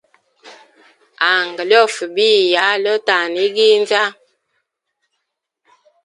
[1.31, 4.01] Anga liofa biya, lyotana iginza.